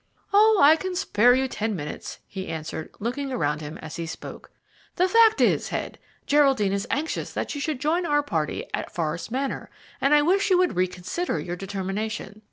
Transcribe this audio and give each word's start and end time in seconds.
"Oh, 0.33 0.57
I 0.59 0.77
can 0.77 0.95
spare 0.95 1.35
you 1.35 1.47
ten 1.47 1.75
minutes," 1.75 2.17
he 2.25 2.47
answered, 2.47 2.89
looking 2.99 3.31
around 3.31 3.61
him 3.61 3.77
as 3.77 3.97
he 3.97 4.07
spoke. 4.07 4.49
"The 4.95 5.07
fact 5.07 5.39
is 5.41 5.51
this, 5.51 5.67
Head, 5.69 5.99
Geraldine 6.25 6.73
is 6.73 6.87
anxious 6.89 7.31
that 7.33 7.53
you 7.53 7.61
should 7.61 7.79
join 7.79 8.07
our 8.07 8.23
party 8.23 8.65
at 8.73 8.91
Forest 8.91 9.29
Manor, 9.29 9.69
and 10.01 10.15
I 10.15 10.23
wish 10.23 10.49
you 10.49 10.57
would 10.57 10.75
reconsider 10.75 11.39
your 11.39 11.55
determination. 11.55 12.39